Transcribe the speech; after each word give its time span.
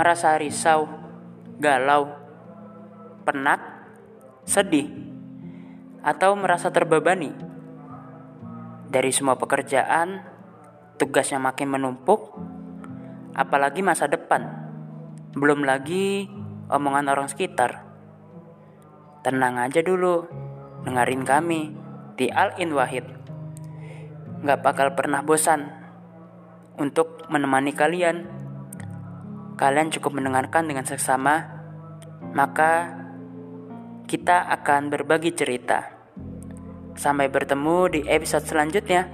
merasa 0.00 0.32
risau, 0.40 0.88
galau, 1.60 2.08
penat, 3.28 3.60
sedih, 4.48 4.88
atau 6.00 6.32
merasa 6.40 6.72
terbebani 6.72 7.36
dari 8.88 9.12
semua 9.12 9.36
pekerjaan, 9.36 10.24
tugasnya 10.96 11.36
makin 11.36 11.76
menumpuk, 11.76 12.32
apalagi 13.36 13.84
masa 13.84 14.08
depan. 14.08 14.72
Belum 15.36 15.68
lagi 15.68 16.32
omongan 16.72 17.12
orang 17.12 17.28
sekitar. 17.28 17.84
Tenang 19.20 19.60
aja 19.60 19.84
dulu, 19.84 20.24
dengerin 20.88 21.28
kami 21.28 21.76
di 22.16 22.32
Al 22.32 22.56
In 22.56 22.72
Wahid. 22.72 23.04
Gak 24.48 24.64
bakal 24.64 24.96
pernah 24.96 25.20
bosan 25.20 25.68
untuk 26.80 27.28
menemani 27.28 27.76
kalian. 27.76 28.39
Kalian 29.60 29.92
cukup 29.92 30.16
mendengarkan 30.16 30.64
dengan 30.64 30.88
seksama, 30.88 31.60
maka 32.32 32.96
kita 34.08 34.48
akan 34.56 34.88
berbagi 34.88 35.36
cerita. 35.36 35.84
Sampai 36.96 37.28
bertemu 37.28 37.92
di 37.92 38.00
episode 38.08 38.48
selanjutnya. 38.48 39.04